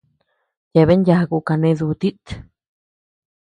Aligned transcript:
Yeabean 0.75 1.03
yaku 1.09 1.37
kané 1.47 1.69
dutit. 1.81 2.23